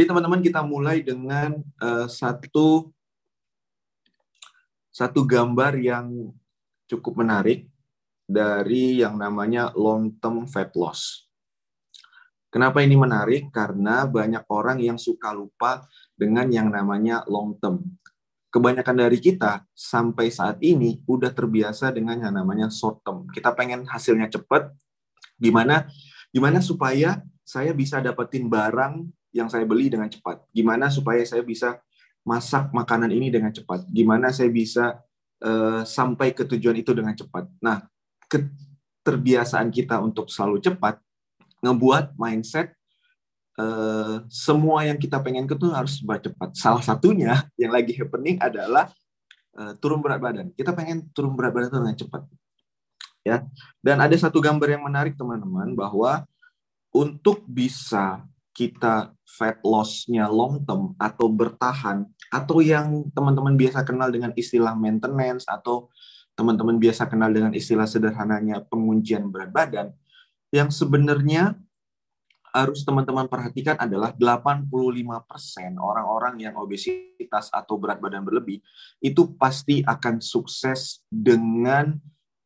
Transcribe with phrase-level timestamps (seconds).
[0.00, 2.88] Jadi teman-teman kita mulai dengan uh, satu
[4.88, 6.32] satu gambar yang
[6.88, 7.68] cukup menarik
[8.24, 11.28] dari yang namanya long term fat loss.
[12.48, 13.52] Kenapa ini menarik?
[13.52, 15.84] Karena banyak orang yang suka lupa
[16.16, 17.84] dengan yang namanya long term.
[18.48, 23.28] Kebanyakan dari kita sampai saat ini udah terbiasa dengan yang namanya short term.
[23.28, 24.72] Kita pengen hasilnya cepat,
[25.36, 25.92] gimana
[26.32, 30.42] gimana supaya saya bisa dapetin barang yang saya beli dengan cepat.
[30.50, 31.78] Gimana supaya saya bisa
[32.26, 33.86] masak makanan ini dengan cepat.
[33.88, 35.00] Gimana saya bisa
[35.42, 37.48] uh, sampai ke tujuan itu dengan cepat.
[37.62, 37.82] Nah,
[38.28, 41.00] keterbiasaan kita untuk selalu cepat
[41.60, 42.72] ngebuat mindset
[43.60, 46.50] uh, semua yang kita pengen ke harus cepat.
[46.56, 48.88] Salah satunya yang lagi happening adalah
[49.56, 50.46] uh, turun berat badan.
[50.56, 52.22] Kita pengen turun berat badan dengan cepat.
[53.20, 53.44] Ya.
[53.84, 56.24] Dan ada satu gambar yang menarik teman-teman bahwa
[56.90, 64.34] untuk bisa kita fat loss-nya long term atau bertahan atau yang teman-teman biasa kenal dengan
[64.34, 65.88] istilah maintenance atau
[66.34, 69.94] teman-teman biasa kenal dengan istilah sederhananya penguncian berat badan
[70.50, 71.54] yang sebenarnya
[72.50, 74.66] harus teman-teman perhatikan adalah 85%
[75.78, 78.58] orang-orang yang obesitas atau berat badan berlebih
[78.98, 81.94] itu pasti akan sukses dengan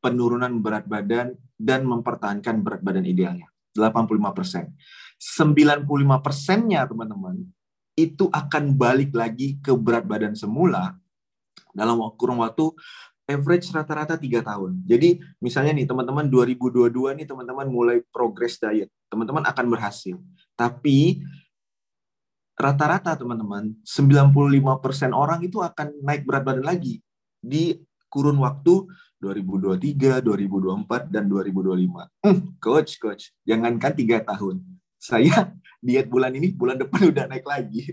[0.05, 3.48] penurunan berat badan dan mempertahankan berat badan idealnya.
[3.72, 4.70] 85%.
[5.25, 5.89] 95
[6.20, 7.41] persennya teman-teman
[7.97, 10.92] itu akan balik lagi ke berat badan semula
[11.72, 12.69] dalam kurun waktu
[13.25, 14.84] average rata-rata tiga tahun.
[14.84, 20.20] Jadi misalnya nih teman-teman 2022 nih teman-teman mulai progress diet, teman-teman akan berhasil.
[20.52, 21.25] Tapi
[22.55, 27.00] rata-rata teman-teman 95% orang itu akan naik berat badan lagi
[27.41, 27.80] di
[28.12, 28.86] kurun waktu
[29.19, 32.12] 2023, 2024, dan 2025.
[32.20, 34.61] Hmm, coach, coach, jangankan tiga tahun.
[35.05, 35.52] Saya
[35.84, 37.92] diet bulan ini, bulan depan udah naik lagi.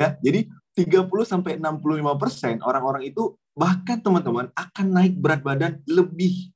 [0.00, 6.50] ya, jadi 30 sampai 65 persen orang-orang itu bahkan teman-teman akan naik berat badan lebih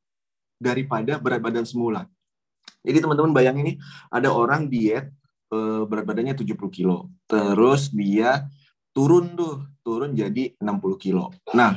[0.59, 2.11] daripada berat badan semula.
[2.85, 3.75] Jadi teman-teman bayangin ini
[4.09, 5.13] ada orang diet
[5.53, 8.49] eh, berat badannya 70 kilo, terus dia
[8.95, 11.35] turun tuh, turun jadi 60 kilo.
[11.53, 11.77] Nah,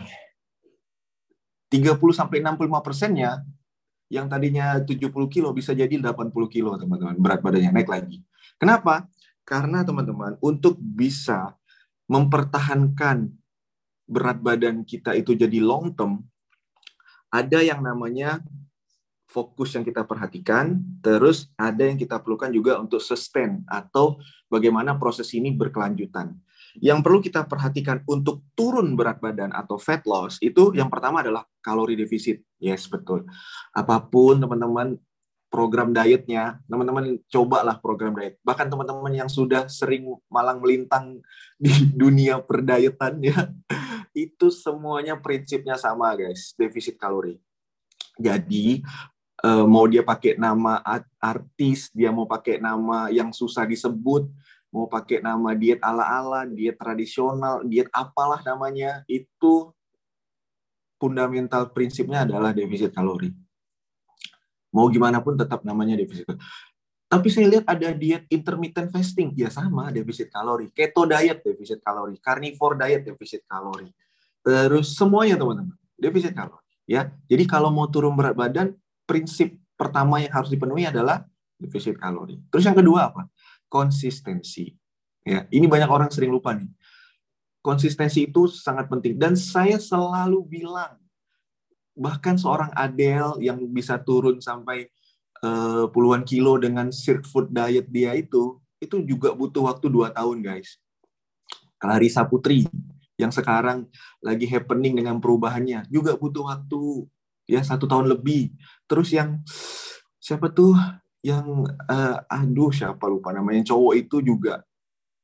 [1.67, 3.43] 30 sampai 65 persennya
[4.07, 8.23] yang tadinya 70 kilo bisa jadi 80 kilo teman-teman berat badannya naik lagi.
[8.55, 9.07] Kenapa?
[9.43, 11.55] Karena teman-teman untuk bisa
[12.07, 13.31] mempertahankan
[14.07, 16.23] berat badan kita itu jadi long term,
[17.27, 18.39] ada yang namanya
[19.27, 24.15] fokus yang kita perhatikan, terus ada yang kita perlukan juga untuk sustain atau
[24.47, 26.31] bagaimana proses ini berkelanjutan.
[26.77, 31.45] Yang perlu kita perhatikan untuk turun berat badan atau fat loss itu yang pertama adalah
[31.59, 32.45] kalori defisit.
[32.61, 33.25] Yes, betul.
[33.73, 34.97] Apa pun teman-teman
[35.47, 38.37] program dietnya, teman-teman cobalah program diet.
[38.43, 41.23] Bahkan teman-teman yang sudah sering malang melintang
[41.55, 43.49] di dunia perdayetan ya,
[44.13, 47.39] itu semuanya prinsipnya sama guys, defisit kalori.
[48.19, 48.83] Jadi
[49.45, 50.83] eh, mau dia pakai nama
[51.17, 54.27] artis, dia mau pakai nama yang susah disebut,
[54.71, 59.71] mau pakai nama diet ala-ala, diet tradisional, diet apalah namanya, itu
[60.97, 63.29] fundamental prinsipnya adalah defisit kalori
[64.75, 66.27] Mau gimana pun tetap namanya defisit.
[67.07, 70.67] Tapi saya lihat ada diet intermittent fasting, ya sama defisit kalori.
[70.75, 73.87] Keto diet defisit kalori, carnivore diet defisit kalori.
[74.43, 76.61] Terus semuanya teman-teman, defisit kalori.
[76.87, 78.75] Ya, jadi kalau mau turun berat badan,
[79.07, 81.23] prinsip pertama yang harus dipenuhi adalah
[81.55, 82.37] defisit kalori.
[82.51, 83.31] Terus yang kedua apa?
[83.67, 84.71] Konsistensi.
[85.27, 86.67] Ya, ini banyak orang sering lupa nih.
[87.59, 90.95] Konsistensi itu sangat penting dan saya selalu bilang
[91.97, 94.87] bahkan seorang Adele yang bisa turun sampai
[95.41, 100.45] uh, puluhan kilo dengan street food diet dia itu itu juga butuh waktu dua tahun
[100.45, 100.77] guys
[101.81, 102.69] Clarissa Putri
[103.17, 103.89] yang sekarang
[104.21, 107.09] lagi happening dengan perubahannya juga butuh waktu
[107.49, 108.53] ya satu tahun lebih
[108.85, 109.41] terus yang
[110.21, 110.77] siapa tuh
[111.25, 114.63] yang uh, aduh siapa lupa namanya cowok itu juga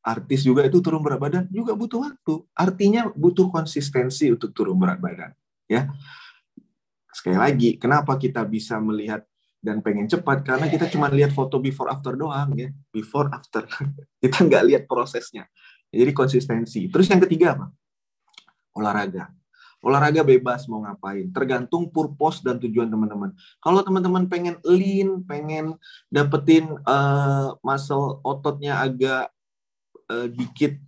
[0.03, 4.99] artis juga itu turun berat badan juga butuh waktu artinya butuh konsistensi untuk turun berat
[4.99, 5.31] badan
[5.69, 5.87] ya
[7.13, 9.21] Sekali lagi, kenapa kita bisa melihat
[9.61, 10.41] dan pengen cepat?
[10.41, 13.69] Karena kita cuma lihat foto before after doang ya, before after.
[14.25, 15.45] kita nggak lihat prosesnya.
[15.93, 16.89] Jadi konsistensi.
[16.89, 17.69] Terus yang ketiga apa?
[18.73, 19.29] Olahraga.
[19.83, 23.35] Olahraga bebas mau ngapain, tergantung purpose dan tujuan teman-teman.
[23.59, 25.75] Kalau teman-teman pengen lean, pengen
[26.07, 29.27] dapetin uh, muscle ototnya agak
[30.07, 30.79] uh, dikit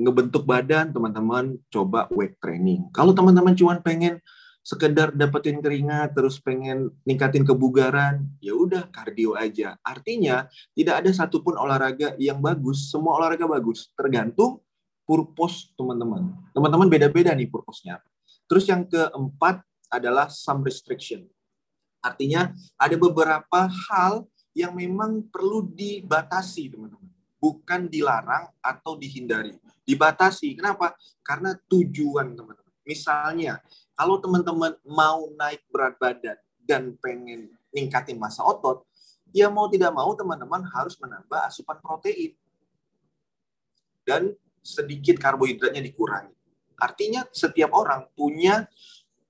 [0.00, 2.88] ngebentuk badan, teman-teman coba weight training.
[2.96, 4.16] Kalau teman-teman cuma pengen
[4.64, 9.76] sekedar dapetin keringat terus pengen ningkatin kebugaran, ya udah kardio aja.
[9.84, 14.64] Artinya tidak ada satupun olahraga yang bagus, semua olahraga bagus, tergantung
[15.04, 16.32] purpose teman-teman.
[16.56, 18.00] Teman-teman beda-beda nih purpose-nya.
[18.50, 21.22] Terus yang keempat adalah some restriction.
[22.02, 27.06] Artinya ada beberapa hal yang memang perlu dibatasi, teman-teman.
[27.38, 29.54] Bukan dilarang atau dihindari.
[29.86, 30.58] Dibatasi.
[30.58, 30.98] Kenapa?
[31.22, 32.74] Karena tujuan, teman-teman.
[32.82, 33.62] Misalnya,
[33.94, 38.82] kalau teman-teman mau naik berat badan dan pengen ningkatin masa otot,
[39.30, 42.34] ya mau tidak mau teman-teman harus menambah asupan protein.
[44.02, 46.39] Dan sedikit karbohidratnya dikurangi.
[46.80, 48.66] Artinya setiap orang punya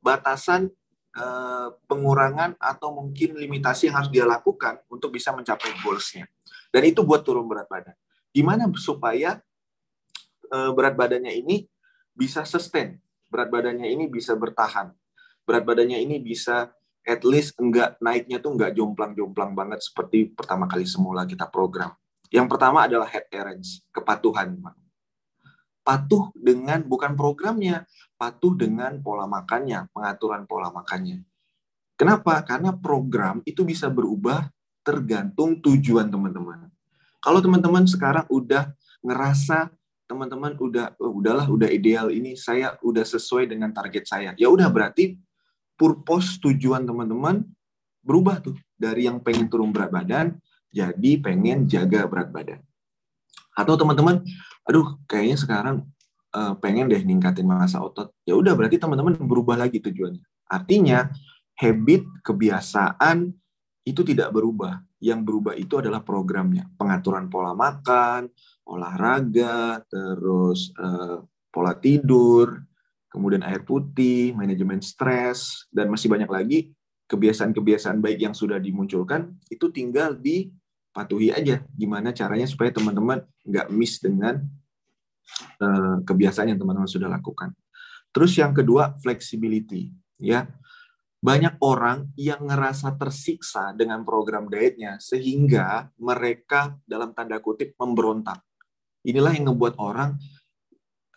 [0.01, 0.71] batasan
[1.19, 6.31] eh, pengurangan atau mungkin limitasi yang harus dia lakukan untuk bisa mencapai goals-nya.
[6.71, 7.99] Dan itu buat turun berat badan.
[8.31, 9.43] Gimana supaya
[10.49, 11.67] eh, berat badannya ini
[12.15, 14.91] bisa sustain berat badannya ini bisa bertahan.
[15.47, 16.75] Berat badannya ini bisa
[17.07, 21.95] at least enggak naiknya tuh enggak jomplang-jomplang banget seperti pertama kali semula kita program.
[22.29, 24.59] Yang pertama adalah head adherence, kepatuhan.
[25.81, 27.89] Patuh dengan bukan programnya,
[28.21, 31.25] patuh dengan pola makannya, pengaturan pola makannya.
[31.97, 32.41] Kenapa?
[32.45, 34.49] Karena program itu bisa berubah
[34.81, 36.69] tergantung tujuan teman-teman.
[37.21, 38.73] Kalau teman-teman sekarang udah
[39.05, 39.69] ngerasa
[40.11, 44.67] teman-teman udah oh, udahlah udah ideal ini saya udah sesuai dengan target saya ya udah
[44.67, 45.15] berarti
[45.79, 47.47] purpose tujuan teman-teman
[48.03, 50.35] berubah tuh dari yang pengen turun berat badan
[50.75, 52.59] jadi pengen jaga berat badan
[53.63, 54.25] atau teman-teman
[54.65, 55.77] aduh kayaknya sekarang
[56.35, 58.15] uh, pengen deh ningkatin masa otot.
[58.25, 60.23] Ya udah berarti teman-teman berubah lagi tujuannya.
[60.51, 61.11] Artinya
[61.59, 63.31] habit kebiasaan
[63.87, 64.83] itu tidak berubah.
[65.01, 66.69] Yang berubah itu adalah programnya.
[66.77, 68.29] Pengaturan pola makan
[68.71, 72.63] olahraga, terus uh, pola tidur,
[73.11, 76.59] kemudian air putih, manajemen stres, dan masih banyak lagi
[77.11, 80.15] kebiasaan-kebiasaan baik yang sudah dimunculkan, itu tinggal
[80.91, 84.43] dipatuhi aja gimana caranya supaya teman-teman nggak miss dengan
[85.63, 87.55] uh, kebiasaan yang teman-teman sudah lakukan.
[88.11, 89.95] Terus yang kedua, flexibility.
[90.19, 90.51] ya
[91.21, 98.41] banyak orang yang ngerasa tersiksa dengan program dietnya sehingga mereka dalam tanda kutip memberontak
[99.05, 100.17] Inilah yang ngebuat orang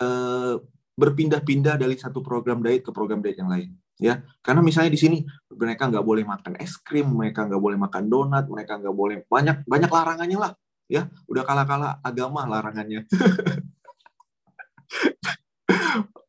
[0.03, 0.55] uh,
[0.99, 3.71] berpindah-pindah dari satu program diet ke program diet yang lain
[4.01, 5.17] ya karena misalnya di sini
[5.53, 9.61] mereka nggak boleh makan es krim mereka nggak boleh makan donat mereka nggak boleh banyak
[9.65, 10.51] banyak larangannya lah.
[10.91, 13.07] Ya udah kalah-kalah agama larangannya.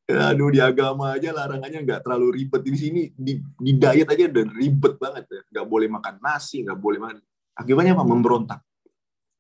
[0.04, 2.60] Aduh di agama aja larangannya nggak terlalu ribet.
[2.62, 5.40] Di sini di, di diet aja udah ribet banget ya.
[5.52, 7.18] Nggak boleh makan nasi nggak boleh makan
[7.56, 8.04] akibatnya apa?
[8.04, 8.60] Memberontak.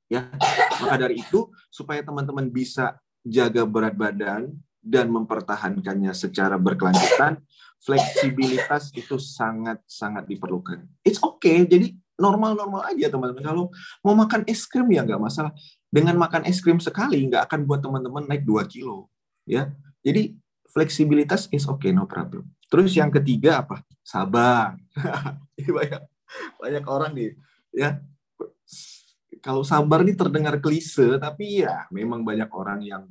[0.08, 0.28] Ya
[0.82, 4.52] maka dari itu supaya teman-teman bisa jaga berat badan
[4.84, 7.40] dan mempertahankannya secara berkelanjutan
[7.84, 10.88] fleksibilitas itu sangat sangat diperlukan.
[11.04, 13.44] It's okay jadi normal-normal aja teman-teman.
[13.44, 13.64] Kalau
[14.00, 15.52] mau makan es krim ya nggak masalah.
[15.92, 19.12] Dengan makan es krim sekali nggak akan buat teman-teman naik 2 kilo
[19.44, 19.70] ya.
[20.00, 20.34] Jadi
[20.72, 22.48] fleksibilitas is okay no problem.
[22.72, 23.84] Terus yang ketiga apa?
[24.02, 24.74] Sabar.
[25.54, 26.02] Banyak
[26.58, 27.30] banyak orang nih
[27.74, 28.00] ya.
[29.44, 33.04] Kalau sabar ini terdengar klise, tapi ya memang banyak orang yang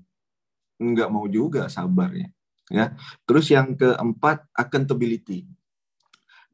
[0.81, 2.33] nggak mau juga sabarnya.
[2.71, 2.95] Ya.
[3.27, 5.48] Terus yang keempat, accountability.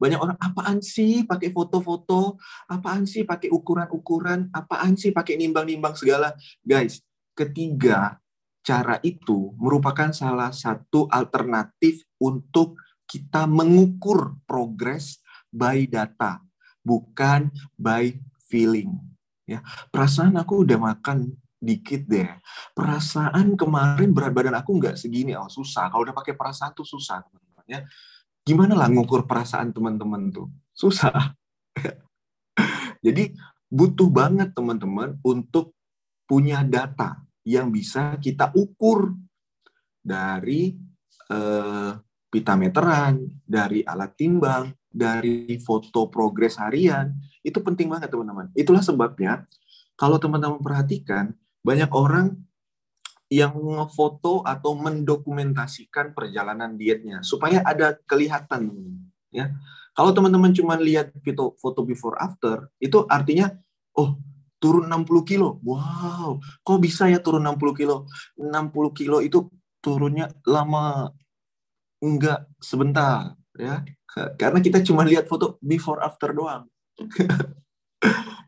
[0.00, 2.40] Banyak orang, apaan sih pakai foto-foto?
[2.66, 4.48] Apaan sih pakai ukuran-ukuran?
[4.50, 6.32] Apaan sih pakai nimbang-nimbang segala?
[6.64, 7.04] Guys,
[7.36, 8.16] ketiga
[8.64, 15.20] cara itu merupakan salah satu alternatif untuk kita mengukur progres
[15.52, 16.40] by data,
[16.80, 18.16] bukan by
[18.48, 19.10] feeling
[19.50, 19.58] ya
[19.90, 22.28] perasaan aku udah makan dikit deh.
[22.72, 25.36] Perasaan kemarin berat badan aku nggak segini.
[25.36, 25.92] Oh susah.
[25.92, 27.80] Kalau udah pakai perasaan tuh susah teman-teman ya
[28.44, 30.48] gimana lah ngukur perasaan teman-teman tuh?
[30.74, 31.36] Susah.
[33.04, 33.36] Jadi
[33.70, 35.76] butuh banget teman-teman untuk
[36.26, 39.14] punya data yang bisa kita ukur
[40.00, 40.74] dari
[41.30, 41.92] eh,
[42.30, 47.14] pita meteran, dari alat timbang, dari foto progres harian,
[47.46, 48.50] itu penting banget teman-teman.
[48.58, 49.46] Itulah sebabnya
[49.94, 52.36] kalau teman-teman perhatikan banyak orang
[53.30, 58.74] yang ngefoto atau mendokumentasikan perjalanan dietnya supaya ada kelihatan
[59.30, 59.54] ya.
[59.94, 63.54] Kalau teman-teman cuma lihat foto foto before after itu artinya
[63.94, 64.18] oh
[64.60, 65.62] turun 60 kilo.
[65.62, 68.10] Wow, kok bisa ya turun 60 kilo?
[68.36, 69.48] 60 kilo itu
[69.80, 71.14] turunnya lama
[72.02, 73.86] enggak sebentar ya.
[74.36, 76.66] Karena kita cuma lihat foto before after doang.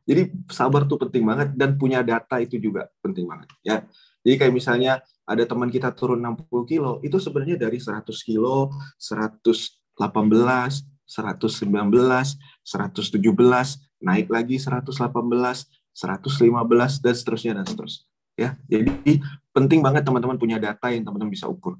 [0.03, 3.87] Jadi sabar tuh penting banget dan punya data itu juga penting banget ya.
[4.23, 9.83] Jadi kayak misalnya ada teman kita turun 60 kilo, itu sebenarnya dari 100 kilo, 180
[9.99, 18.07] 118, 119, 117, naik lagi 118, 115 dan seterusnya dan seterusnya.
[18.33, 19.21] Ya, jadi
[19.53, 21.77] penting banget teman-teman punya data yang teman-teman bisa ukur.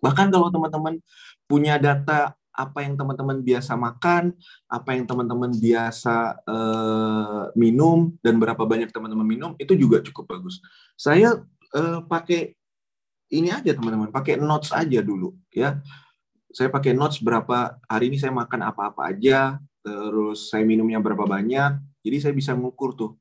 [0.00, 0.96] Bahkan kalau teman-teman
[1.44, 4.34] punya data apa yang teman-teman biasa makan,
[4.66, 10.58] apa yang teman-teman biasa uh, minum, dan berapa banyak teman-teman minum, itu juga cukup bagus.
[10.98, 11.38] Saya
[11.78, 12.58] uh, pakai
[13.30, 15.78] ini aja teman-teman, pakai notes aja dulu ya.
[16.50, 21.78] Saya pakai notes berapa hari ini saya makan apa-apa aja, terus saya minumnya berapa banyak,
[22.02, 23.14] jadi saya bisa mengukur tuh.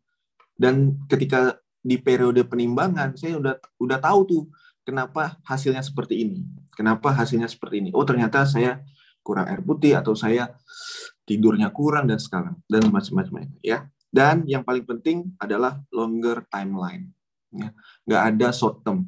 [0.58, 4.44] Dan ketika di periode penimbangan, saya udah udah tahu tuh
[4.82, 6.40] kenapa hasilnya seperti ini,
[6.74, 7.90] kenapa hasilnya seperti ini.
[7.94, 8.82] Oh ternyata saya
[9.28, 10.56] kurang air putih atau saya
[11.28, 13.84] tidurnya kurang dan sekarang dan macam-macam ya.
[14.08, 17.12] Dan yang paling penting adalah longer timeline.
[17.52, 17.76] Ya.
[18.08, 19.04] Nggak ada short term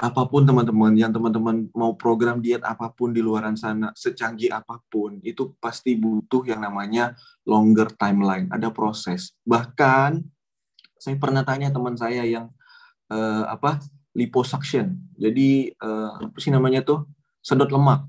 [0.00, 4.80] apa pun teman-teman yang teman-teman mau program diet apa pun di luaran sana secanggih apa
[4.88, 7.12] pun itu pasti butuh yang namanya
[7.44, 10.24] longer timeline ada proses bahkan
[10.96, 12.48] saya pernah tanya teman saya yang
[13.12, 13.84] uh, apa
[14.16, 17.04] liposuction jadi uh, apa sih namanya tuh
[17.44, 18.08] sedot lemak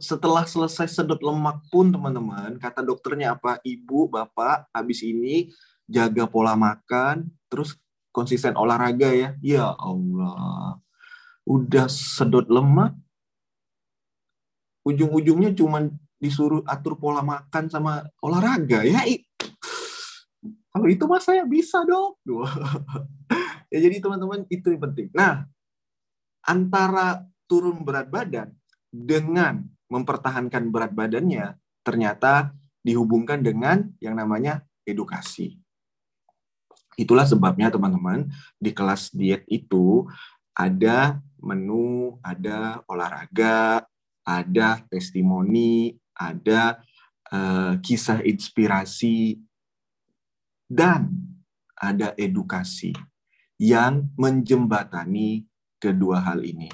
[0.00, 5.52] setelah selesai sedot lemak pun teman-teman kata dokternya apa ibu bapak habis ini
[5.84, 7.76] jaga pola makan terus
[8.18, 9.30] konsisten olahraga ya.
[9.38, 10.80] Ya Allah.
[11.48, 12.92] Udah sedot lemak,
[14.84, 19.00] ujung-ujungnya cuma disuruh atur pola makan sama olahraga ya.
[20.68, 22.20] Kalau itu mas saya bisa dong.
[23.72, 25.08] ya jadi teman-teman itu yang penting.
[25.16, 25.48] Nah,
[26.44, 28.52] antara turun berat badan
[28.88, 32.52] dengan mempertahankan berat badannya ternyata
[32.84, 35.60] dihubungkan dengan yang namanya edukasi.
[36.98, 38.26] Itulah sebabnya teman-teman
[38.58, 40.08] di kelas diet itu
[40.52, 43.86] ada menu, ada olahraga,
[44.26, 46.82] ada testimoni, ada
[47.30, 49.38] uh, kisah inspirasi,
[50.68, 51.08] dan
[51.78, 52.92] ada edukasi
[53.56, 55.46] yang menjembatani
[55.78, 56.68] kedua hal ini.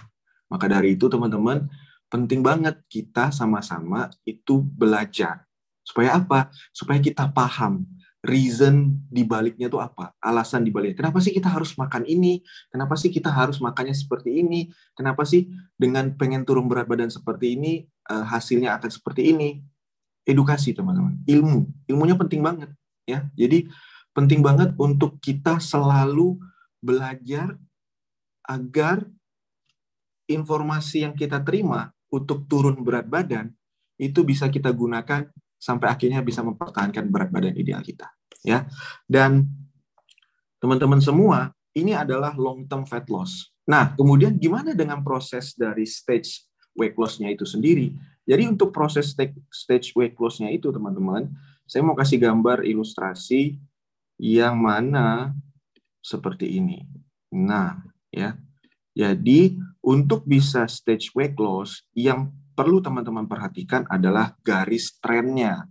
[0.49, 1.69] Maka dari itu teman-teman,
[2.15, 5.43] penting banget kita sama-sama itu belajar.
[5.83, 6.47] Supaya apa?
[6.71, 7.83] Supaya kita paham
[8.23, 10.15] reason di baliknya tuh apa?
[10.23, 11.03] Alasan di baliknya.
[11.03, 12.39] Kenapa sih kita harus makan ini?
[12.71, 14.71] Kenapa sih kita harus makannya seperti ini?
[14.95, 19.59] Kenapa sih dengan pengen turun berat badan seperti ini uh, hasilnya akan seperti ini?
[20.25, 22.73] Edukasi teman-teman, ilmu, ilmunya penting banget
[23.05, 23.29] ya.
[23.37, 23.69] Jadi
[24.17, 26.41] penting banget untuk kita selalu
[26.81, 27.59] belajar
[28.47, 29.05] agar
[30.25, 33.51] informasi yang kita terima untuk turun berat badan
[33.99, 35.27] itu bisa kita gunakan
[35.59, 38.07] sampai akhirnya bisa mempertahankan berat badan ideal kita
[38.47, 38.69] ya.
[39.11, 39.51] Dan
[40.63, 43.51] teman-teman semua ini adalah long term fat loss.
[43.67, 46.47] Nah kemudian gimana dengan proses dari stage
[46.79, 47.91] weight loss-nya itu sendiri?
[48.25, 49.13] Jadi untuk proses
[49.51, 51.29] stage weight loss-nya itu teman-teman
[51.67, 53.59] saya mau kasih gambar ilustrasi
[54.21, 55.35] yang mana
[56.05, 56.85] seperti ini.
[57.35, 58.39] Nah ya.
[58.95, 65.69] Jadi untuk bisa stage weight loss yang perlu teman-teman perhatikan adalah garis trennya,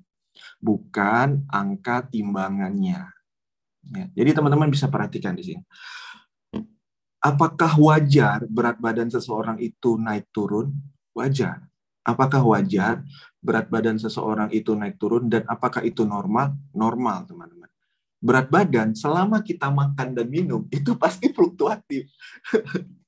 [0.62, 3.10] bukan angka timbangannya.
[3.89, 5.63] Ya, jadi teman-teman bisa perhatikan di sini.
[7.24, 10.75] Apakah wajar berat badan seseorang itu naik turun?
[11.15, 11.65] Wajar.
[12.03, 13.00] Apakah wajar
[13.39, 16.51] berat badan seseorang itu naik turun dan apakah itu normal?
[16.75, 17.72] Normal, teman-teman.
[18.20, 22.12] Berat badan selama kita makan dan minum itu pasti fluktuatif.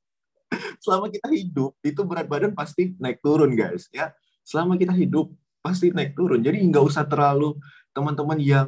[0.80, 4.12] selama kita hidup itu berat badan pasti naik turun guys ya.
[4.46, 5.34] Selama kita hidup
[5.66, 6.42] pasti naik turun.
[6.46, 7.58] Jadi nggak usah terlalu
[7.96, 8.68] teman-teman yang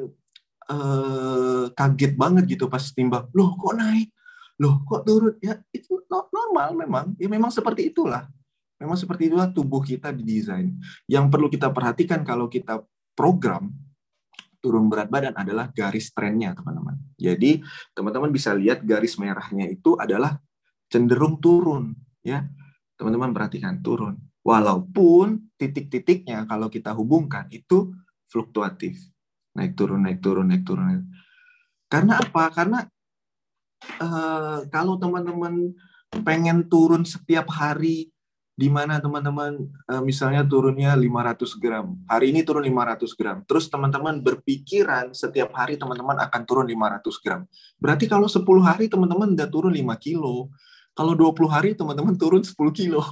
[0.72, 4.10] uh, kaget banget gitu pas timbang loh kok naik?
[4.58, 5.38] Loh kok turun?
[5.40, 7.06] Ya itu normal memang.
[7.22, 8.26] Ya memang seperti itulah.
[8.78, 10.74] Memang seperti itulah tubuh kita didesain.
[11.10, 12.82] Yang perlu kita perhatikan kalau kita
[13.18, 13.74] program
[14.62, 16.98] turun berat badan adalah garis trennya teman-teman.
[17.18, 17.62] Jadi
[17.94, 20.38] teman-teman bisa lihat garis merahnya itu adalah
[20.88, 22.48] cenderung turun ya
[23.00, 27.92] teman-teman perhatikan turun walaupun titik-titiknya kalau kita hubungkan itu
[28.28, 28.98] fluktuatif
[29.56, 31.08] naik turun naik turun naik turun
[31.88, 32.80] karena apa karena
[34.02, 35.72] uh, kalau teman-teman
[36.24, 38.12] pengen turun setiap hari
[38.58, 41.94] di mana teman-teman uh, misalnya turunnya 500 gram.
[42.10, 43.38] Hari ini turun 500 gram.
[43.46, 47.46] Terus teman-teman berpikiran setiap hari teman-teman akan turun 500 gram.
[47.78, 50.50] Berarti kalau 10 hari teman-teman udah turun 5 kilo.
[50.98, 53.06] Kalau 20 hari teman-teman turun 10 kilo.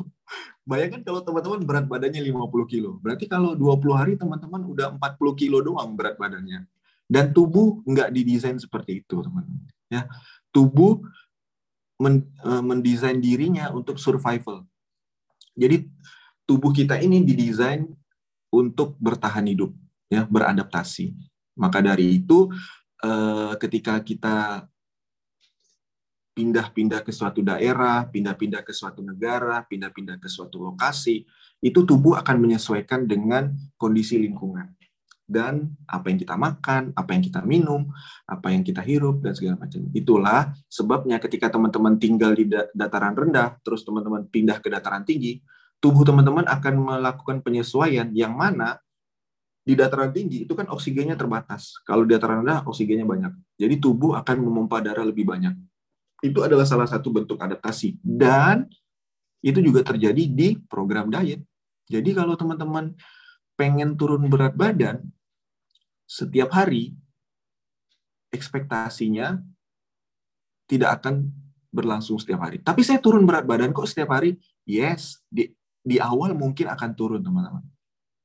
[0.69, 2.97] Bayangkan kalau teman-teman berat badannya 50 kilo.
[2.97, 6.65] Berarti kalau 20 hari teman-teman udah 40 kilo doang berat badannya.
[7.05, 9.69] Dan tubuh nggak didesain seperti itu, teman-teman.
[9.85, 10.09] Ya,
[10.49, 11.05] tubuh
[12.01, 14.65] e, mendesain dirinya untuk survival.
[15.53, 15.85] Jadi
[16.49, 17.85] tubuh kita ini didesain
[18.49, 19.69] untuk bertahan hidup,
[20.09, 21.13] ya, beradaptasi.
[21.55, 22.51] Maka dari itu,
[22.99, 24.67] eh, ketika kita
[26.35, 31.23] pindah-pindah ke suatu daerah, pindah-pindah ke suatu negara, pindah-pindah ke suatu lokasi,
[31.63, 34.75] itu tubuh akan menyesuaikan dengan kondisi lingkungan
[35.25, 37.89] dan apa yang kita makan, apa yang kita minum,
[38.29, 39.81] apa yang kita hirup dan segala macam.
[39.89, 42.45] Itulah sebabnya ketika teman-teman tinggal di
[42.77, 45.41] dataran rendah, terus teman-teman pindah ke dataran tinggi,
[45.81, 48.77] tubuh teman-teman akan melakukan penyesuaian yang mana
[49.65, 51.81] di dataran tinggi itu kan oksigennya terbatas.
[51.81, 53.33] Kalau di dataran rendah oksigennya banyak.
[53.57, 55.57] Jadi tubuh akan memompa darah lebih banyak.
[56.25, 58.65] Itu adalah salah satu bentuk adaptasi dan
[59.45, 61.45] itu juga terjadi di program diet.
[61.85, 62.97] Jadi kalau teman-teman
[63.53, 65.05] pengen turun berat badan
[66.09, 66.97] setiap hari,
[68.33, 69.37] ekspektasinya
[70.65, 71.29] tidak akan
[71.69, 72.57] berlangsung setiap hari.
[72.57, 74.41] Tapi saya turun berat badan kok setiap hari?
[74.65, 75.53] Yes, di
[75.85, 77.61] di awal mungkin akan turun teman-teman.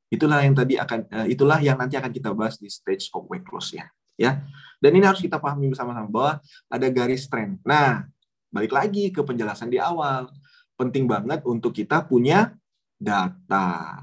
[0.09, 3.45] Itulah yang tadi akan uh, itulah yang nanti akan kita bahas di stage of weight
[3.53, 3.85] loss ya.
[4.21, 4.45] Ya.
[4.81, 6.33] Dan ini harus kita pahami bersama-sama bahwa
[6.69, 7.57] ada garis trend.
[7.65, 8.05] Nah,
[8.53, 10.29] balik lagi ke penjelasan di awal.
[10.77, 12.53] Penting banget untuk kita punya
[13.01, 13.97] data.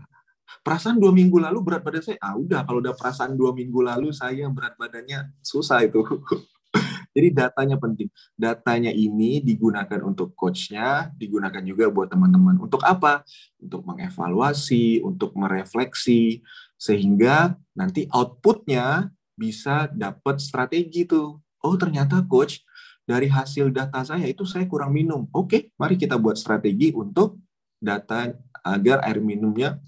[0.65, 4.09] Perasaan dua minggu lalu berat badan saya, ah udah kalau udah perasaan dua minggu lalu
[4.11, 6.01] saya berat badannya susah itu.
[7.15, 8.13] Jadi datanya penting.
[8.37, 12.61] Datanya ini digunakan untuk coachnya, digunakan juga buat teman-teman.
[12.61, 13.25] Untuk apa?
[13.57, 16.45] Untuk mengevaluasi, untuk merefleksi,
[16.77, 21.37] sehingga nanti outputnya bisa dapat strategi tuh.
[21.61, 22.65] Oh ternyata coach
[23.07, 25.29] dari hasil data saya itu saya kurang minum.
[25.31, 27.39] Oke, mari kita buat strategi untuk
[27.77, 28.33] data
[28.65, 29.79] agar air minumnya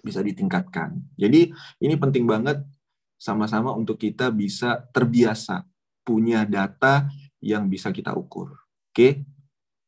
[0.00, 0.96] bisa ditingkatkan.
[1.14, 1.52] Jadi
[1.84, 2.64] ini penting banget
[3.20, 5.68] sama-sama untuk kita bisa terbiasa
[6.00, 7.06] punya data
[7.38, 8.56] yang bisa kita ukur.
[8.90, 9.22] Oke?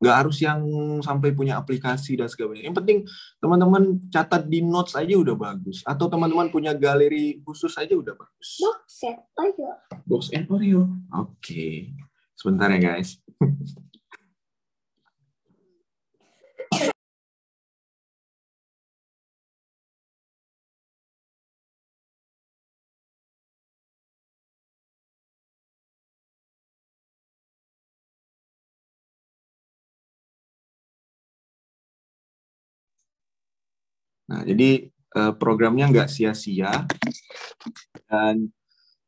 [0.02, 0.60] Nggak harus yang
[0.98, 2.66] sampai punya aplikasi dan segala macam.
[2.66, 2.98] Yang penting
[3.38, 5.86] teman-teman catat di notes aja udah bagus.
[5.86, 8.58] Atau teman-teman punya galeri khusus aja udah bagus.
[8.58, 9.70] Box and Oreo.
[10.02, 10.82] Box and Oreo.
[11.14, 11.94] Oke.
[12.34, 13.22] Sebentar ya guys.
[34.32, 36.88] Nah, jadi eh, programnya nggak sia-sia
[38.08, 38.48] dan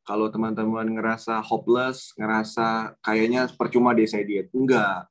[0.05, 5.09] kalau teman-teman ngerasa hopeless, ngerasa kayaknya percuma deh saya diet, enggak.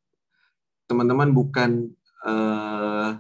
[0.86, 1.90] Teman-teman bukan
[2.22, 3.18] uh,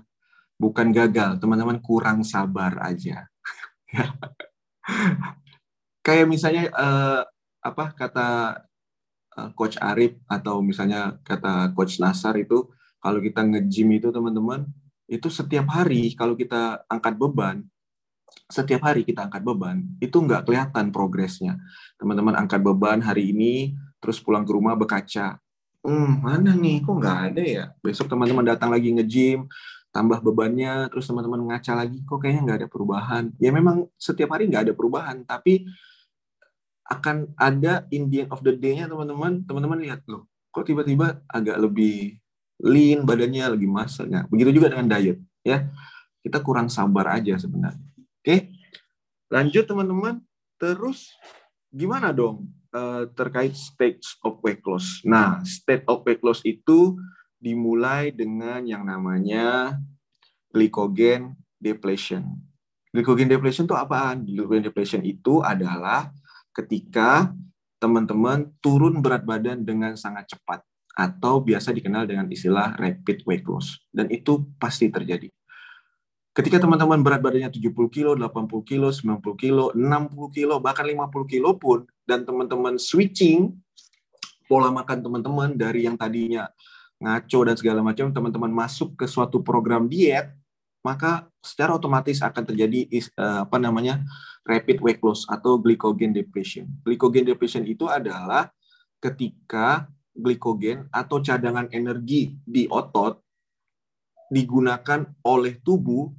[0.61, 3.25] bukan gagal, teman-teman kurang sabar aja.
[6.05, 7.25] Kayak misalnya uh,
[7.65, 8.29] apa kata
[9.33, 12.69] uh, Coach Arif atau misalnya kata Coach Nasar itu
[13.01, 14.69] kalau kita nge-gym itu teman-teman
[15.07, 17.63] itu setiap hari kalau kita angkat beban,
[18.47, 21.59] setiap hari kita angkat beban, itu nggak kelihatan progresnya.
[21.99, 25.39] Teman-teman angkat beban hari ini, terus pulang ke rumah berkaca,
[25.83, 27.65] hmm, mana nih, kok nggak ada ya?
[27.83, 29.45] Besok teman-teman datang lagi nge-gym,
[29.93, 33.23] tambah bebannya, terus teman-teman ngaca lagi, kok kayaknya nggak ada perubahan.
[33.37, 35.67] Ya memang setiap hari nggak ada perubahan, tapi
[36.87, 41.57] akan ada in the end of the day-nya teman-teman, teman-teman lihat loh, kok tiba-tiba agak
[41.59, 42.19] lebih
[42.63, 44.23] lean badannya lagi masanya.
[44.31, 45.67] Begitu juga dengan diet ya.
[46.23, 47.83] Kita kurang sabar aja sebenarnya.
[48.23, 48.55] Oke.
[49.27, 50.23] Lanjut teman-teman.
[50.55, 51.11] Terus
[51.67, 55.03] gimana dong uh, terkait stage of weight loss?
[55.03, 56.95] Nah, state of weight loss itu
[57.43, 59.75] dimulai dengan yang namanya
[60.55, 62.39] glycogen depletion.
[62.95, 64.23] Glycogen depletion itu apaan?
[64.23, 66.07] Glycogen depletion itu adalah
[66.55, 67.35] ketika
[67.83, 73.81] teman-teman turun berat badan dengan sangat cepat atau biasa dikenal dengan istilah rapid weight loss.
[73.89, 75.29] Dan itu pasti terjadi.
[76.33, 81.53] Ketika teman-teman berat badannya 70 kilo, 80 kilo, 90 kilo, 60 kilo, bahkan 50 kilo
[81.61, 83.53] pun, dan teman-teman switching
[84.49, 86.49] pola makan teman-teman dari yang tadinya
[86.97, 90.33] ngaco dan segala macam, teman-teman masuk ke suatu program diet,
[90.81, 94.01] maka secara otomatis akan terjadi eh, apa namanya
[94.43, 96.65] rapid weight loss atau glycogen depletion.
[96.81, 98.51] Glycogen depletion itu adalah
[98.99, 103.17] ketika glikogen atau cadangan energi di otot
[104.29, 106.09] digunakan oleh tubuh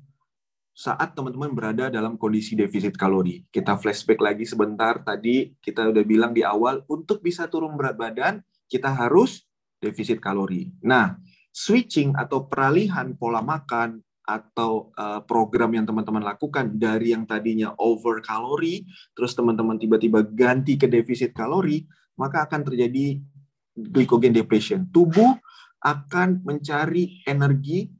[0.74, 3.46] saat teman-teman berada dalam kondisi defisit kalori.
[3.46, 8.42] Kita flashback lagi sebentar tadi kita udah bilang di awal untuk bisa turun berat badan
[8.66, 9.46] kita harus
[9.78, 10.74] defisit kalori.
[10.82, 11.14] Nah,
[11.54, 18.24] switching atau peralihan pola makan atau uh, program yang teman-teman lakukan dari yang tadinya over
[18.24, 21.86] kalori terus teman-teman tiba-tiba ganti ke defisit kalori,
[22.18, 23.22] maka akan terjadi
[23.74, 24.86] glycogen depletion.
[24.88, 25.34] Tubuh
[25.84, 27.90] akan mencari energi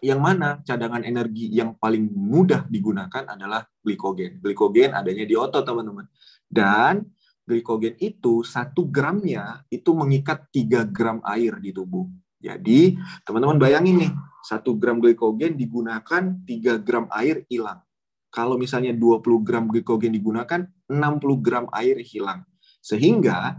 [0.00, 4.40] yang mana cadangan energi yang paling mudah digunakan adalah glikogen.
[4.40, 6.08] Glikogen adanya di otot, teman-teman.
[6.44, 7.04] Dan
[7.44, 12.08] glikogen itu satu gramnya itu mengikat 3 gram air di tubuh.
[12.36, 14.12] Jadi, teman-teman bayangin nih,
[14.44, 17.80] satu gram glikogen digunakan 3 gram air hilang.
[18.28, 22.44] Kalau misalnya 20 gram glikogen digunakan, 60 gram air hilang.
[22.84, 23.56] Sehingga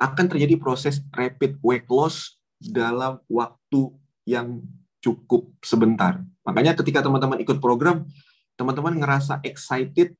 [0.00, 3.94] akan terjadi proses rapid weight loss dalam waktu
[4.26, 4.64] yang
[5.04, 6.24] cukup sebentar.
[6.48, 8.08] Makanya ketika teman-teman ikut program,
[8.56, 10.16] teman-teman ngerasa excited,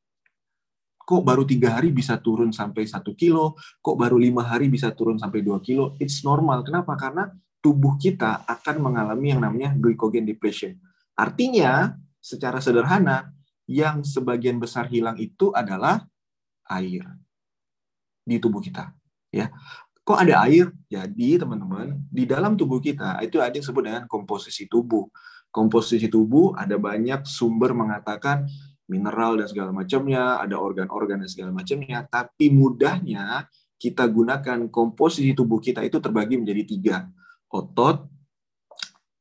[1.05, 5.21] kok baru tiga hari bisa turun sampai satu kilo, kok baru lima hari bisa turun
[5.21, 5.97] sampai dua kilo.
[6.01, 6.65] It's normal.
[6.65, 6.97] Kenapa?
[6.97, 7.29] Karena
[7.65, 10.77] tubuh kita akan mengalami yang namanya glycogen depletion.
[11.17, 13.33] Artinya, secara sederhana,
[13.65, 16.05] yang sebagian besar hilang itu adalah
[16.69, 17.05] air
[18.25, 18.93] di tubuh kita.
[19.35, 19.51] Ya,
[20.05, 20.69] Kok ada air?
[20.93, 25.09] Jadi teman-teman, di dalam tubuh kita itu ada yang disebut dengan komposisi tubuh.
[25.49, 28.45] Komposisi tubuh ada banyak sumber mengatakan
[28.85, 33.49] mineral dan segala macamnya, ada organ-organ dan segala macamnya, tapi mudahnya
[33.81, 36.97] kita gunakan komposisi tubuh kita itu terbagi menjadi tiga,
[37.49, 38.05] otot,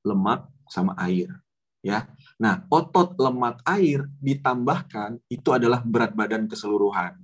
[0.04, 1.32] lemak, sama air.
[1.80, 7.23] Ya, nah otot, lemak, air ditambahkan itu adalah berat badan keseluruhan.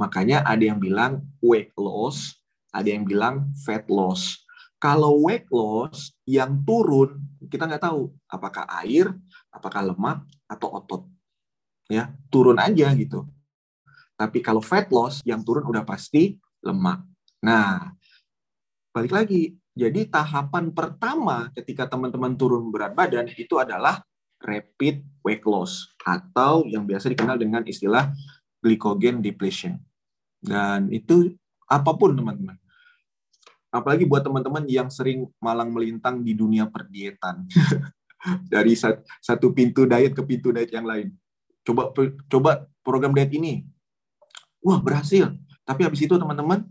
[0.00, 4.46] Makanya ada yang bilang weight loss ada yang bilang fat loss.
[4.80, 9.12] Kalau weight loss yang turun, kita nggak tahu apakah air,
[9.52, 11.02] apakah lemak, atau otot.
[11.90, 13.26] Ya, turun aja gitu.
[14.16, 17.04] Tapi kalau fat loss yang turun udah pasti lemak.
[17.44, 17.92] Nah,
[18.94, 19.58] balik lagi.
[19.76, 24.02] Jadi tahapan pertama ketika teman-teman turun berat badan itu adalah
[24.40, 28.12] rapid weight loss atau yang biasa dikenal dengan istilah
[28.60, 29.76] glycogen depletion.
[30.40, 31.36] Dan itu
[31.68, 32.56] apa pun teman-teman.
[33.70, 37.46] Apalagi buat teman-teman yang sering malang melintang di dunia perdietan.
[38.52, 38.74] Dari
[39.22, 41.14] satu pintu diet ke pintu diet yang lain.
[41.62, 41.94] Coba
[42.26, 43.62] coba program diet ini.
[44.60, 45.30] Wah, berhasil.
[45.64, 46.66] Tapi habis itu teman-teman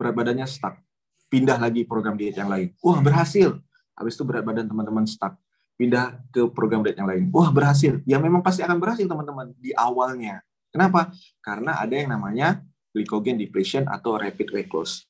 [0.00, 0.80] berat badannya stuck.
[1.28, 2.74] Pindah lagi program diet yang lain.
[2.80, 3.60] Wah, berhasil.
[3.94, 5.36] Habis itu berat badan teman-teman stuck.
[5.76, 7.28] Pindah ke program diet yang lain.
[7.28, 8.00] Wah, berhasil.
[8.08, 10.40] Ya memang pasti akan berhasil teman-teman di awalnya.
[10.72, 11.12] Kenapa?
[11.44, 15.08] Karena ada yang namanya glycogen depletion atau rapid weight loss.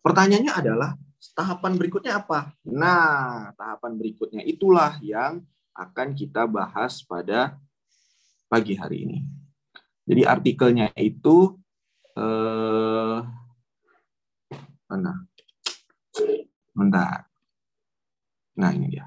[0.00, 0.90] Pertanyaannya adalah
[1.36, 2.56] tahapan berikutnya apa?
[2.64, 5.44] Nah, tahapan berikutnya itulah yang
[5.76, 7.60] akan kita bahas pada
[8.48, 9.18] pagi hari ini.
[10.08, 11.60] Jadi artikelnya itu
[12.16, 13.18] eh,
[14.90, 15.12] mana?
[16.72, 17.28] Bentar.
[18.56, 19.06] Nah, ini dia.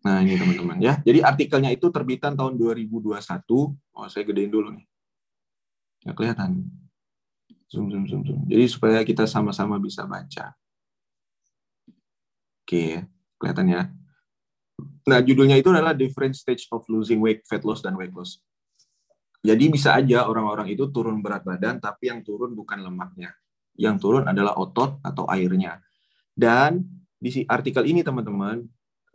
[0.00, 0.96] Nah, ini teman-teman ya.
[1.04, 3.20] Jadi artikelnya itu terbitan tahun 2021.
[3.94, 4.89] Oh, saya gedein dulu nih.
[6.04, 6.64] Ya kelihatan.
[7.70, 8.40] Zoom, zoom, zoom, zoom.
[8.50, 10.56] Jadi supaya kita sama-sama bisa baca.
[12.66, 13.06] Oke,
[13.38, 13.82] kelihatan ya.
[15.06, 18.40] Nah, judulnya itu adalah Different Stage of Losing Weight, Fat Loss, dan Weight Loss.
[19.40, 23.32] Jadi bisa aja orang-orang itu turun berat badan, tapi yang turun bukan lemaknya.
[23.78, 25.80] Yang turun adalah otot atau airnya.
[26.36, 26.84] Dan
[27.16, 28.66] di artikel ini, teman-teman,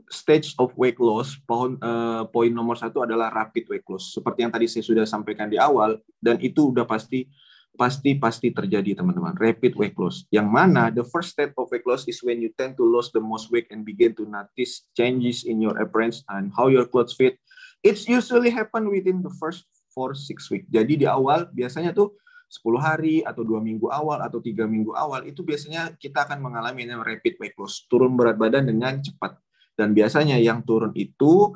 [0.09, 4.13] stage of weight loss, poin, uh, poin nomor satu adalah rapid weight loss.
[4.13, 7.29] Seperti yang tadi saya sudah sampaikan di awal, dan itu udah pasti
[7.75, 9.35] pasti pasti terjadi teman-teman.
[9.35, 10.23] Rapid weight loss.
[10.31, 13.19] Yang mana the first step of weight loss is when you tend to lose the
[13.19, 17.35] most weight and begin to notice changes in your appearance and how your clothes fit.
[17.83, 22.19] It's usually happen within the first four six week jadi di awal biasanya tuh
[22.51, 26.85] 10 hari atau dua minggu awal atau tiga minggu awal itu biasanya kita akan mengalami
[26.85, 27.83] yang rapid weight loss.
[27.89, 29.41] Turun berat badan dengan cepat
[29.75, 31.55] dan biasanya yang turun itu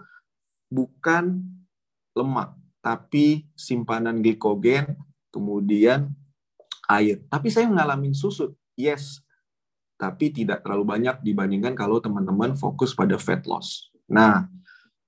[0.69, 1.39] bukan
[2.13, 4.95] lemak tapi simpanan glikogen
[5.29, 6.15] kemudian
[6.89, 7.21] air.
[7.29, 9.21] Tapi saya mengalami susut, yes.
[9.99, 13.91] Tapi tidak terlalu banyak dibandingkan kalau teman-teman fokus pada fat loss.
[14.07, 14.47] Nah,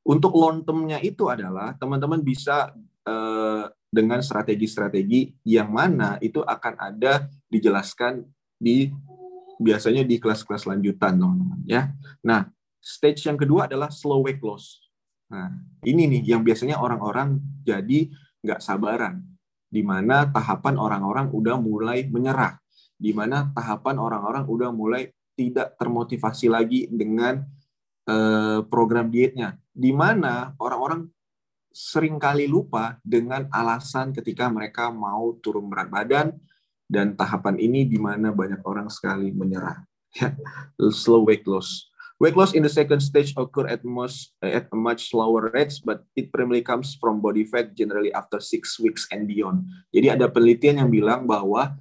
[0.04, 2.76] untuk long term-nya itu adalah teman-teman bisa
[3.08, 8.24] eh, dengan strategi-strategi yang mana itu akan ada dijelaskan
[8.60, 8.92] di
[9.62, 11.88] biasanya di kelas-kelas lanjutan, teman-teman ya.
[12.28, 14.82] Nah, stage yang kedua adalah slow weight loss.
[15.32, 15.48] Nah,
[15.88, 19.22] ini nih yang biasanya orang-orang jadi nggak sabaran
[19.72, 22.60] di mana tahapan orang-orang udah mulai menyerah,
[23.00, 25.08] di mana tahapan orang-orang udah mulai
[25.40, 27.40] tidak termotivasi lagi dengan
[28.12, 31.08] eh, program dietnya, di mana orang-orang
[31.72, 36.36] sering kali lupa dengan alasan ketika mereka mau turun berat badan
[36.92, 39.80] dan tahapan ini di mana banyak orang sekali menyerah.
[40.76, 41.88] Slow weight loss.
[42.22, 46.06] Weight loss in the second stage occur at most at a much slower rates, but
[46.14, 49.66] it primarily comes from body fat generally after six weeks and beyond.
[49.90, 51.74] Jadi ada penelitian yang bilang bahwa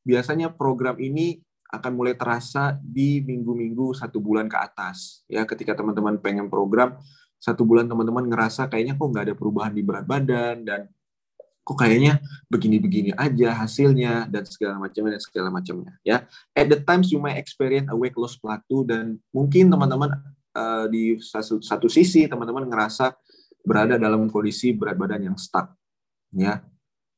[0.00, 5.28] biasanya program ini akan mulai terasa di minggu-minggu satu bulan ke atas.
[5.28, 6.96] Ya, ketika teman-teman pengen program
[7.36, 10.88] satu bulan teman-teman ngerasa kayaknya kok nggak ada perubahan di berat badan dan
[11.62, 12.18] kok kayaknya
[12.50, 16.26] begini-begini aja hasilnya dan segala macamnya dan segala macamnya ya.
[16.58, 20.10] At the times you may experience a weight loss plateau dan mungkin teman-teman
[20.58, 23.14] uh, di satu, satu sisi teman-teman ngerasa
[23.62, 25.70] berada dalam kondisi berat badan yang stuck
[26.34, 26.66] ya.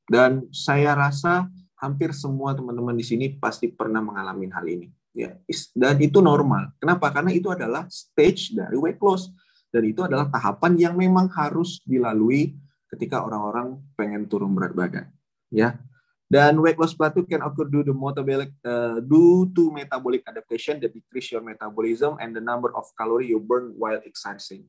[0.04, 1.48] Dan saya rasa
[1.80, 4.88] hampir semua teman-teman di sini pasti pernah mengalami hal ini.
[5.14, 5.38] Ya,
[5.78, 6.74] dan itu normal.
[6.82, 7.06] Kenapa?
[7.14, 9.30] Karena itu adalah stage dari weight loss
[9.70, 12.58] dan itu adalah tahapan yang memang harus dilalui
[12.94, 15.06] ketika orang-orang pengen turun berat badan.
[15.50, 15.82] Ya,
[16.30, 20.90] dan weight loss plateau can occur due to metabolic uh, due to metabolic adaptation that
[20.90, 24.64] decrease your metabolism and the number of calorie you burn while exercising.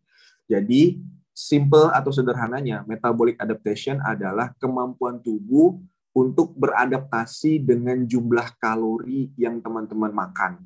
[0.46, 1.00] Jadi
[1.34, 5.80] simple atau sederhananya metabolic adaptation adalah kemampuan tubuh
[6.16, 10.64] untuk beradaptasi dengan jumlah kalori yang teman-teman makan.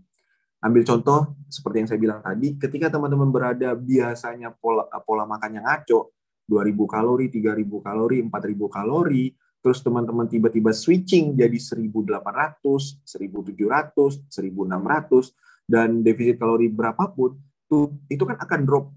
[0.60, 5.66] Ambil contoh seperti yang saya bilang tadi, ketika teman-teman berada biasanya pola pola makan yang
[5.66, 6.12] ngaco,
[6.50, 9.30] 2000 kalori, 3000 kalori, 4000 kalori,
[9.62, 17.38] terus teman-teman tiba-tiba switching jadi 1800, 1700, 1600 dan defisit kalori berapapun,
[17.70, 18.90] tuh itu kan akan drop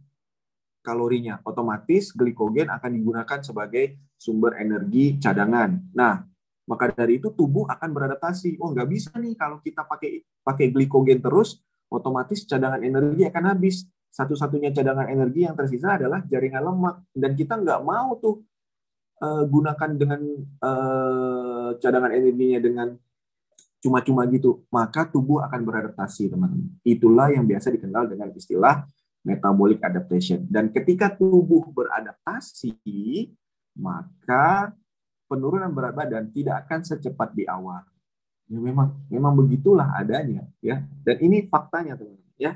[0.81, 1.39] kalorinya.
[1.45, 5.79] Otomatis glikogen akan digunakan sebagai sumber energi cadangan.
[5.95, 6.25] Nah,
[6.67, 8.59] maka dari itu tubuh akan beradaptasi.
[8.59, 11.61] Oh, nggak bisa nih kalau kita pakai pakai glikogen terus,
[11.93, 13.87] otomatis cadangan energi akan habis.
[14.13, 18.45] Satu-satunya cadangan energi yang tersisa adalah jaringan lemak dan kita nggak mau tuh
[19.25, 20.21] uh, gunakan dengan
[20.61, 22.89] uh, cadangan energinya dengan
[23.81, 24.69] cuma-cuma gitu.
[24.69, 26.77] Maka tubuh akan beradaptasi, teman-teman.
[26.85, 28.85] Itulah yang biasa dikenal dengan istilah
[29.25, 30.45] metabolic adaptation.
[30.47, 32.77] Dan ketika tubuh beradaptasi,
[33.81, 34.77] maka
[35.25, 37.81] penurunan berat badan tidak akan secepat di awal.
[38.51, 40.85] Ya memang memang begitulah adanya ya.
[41.03, 42.53] Dan ini faktanya teman-teman ya.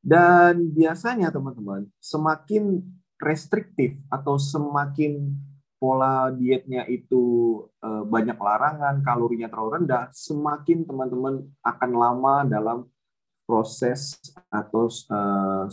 [0.00, 2.80] Dan biasanya teman-teman semakin
[3.20, 5.36] restriktif atau semakin
[5.76, 12.78] pola dietnya itu eh, banyak larangan, kalorinya terlalu rendah, semakin teman-teman akan lama dalam
[13.50, 14.14] proses
[14.46, 15.66] atau uh,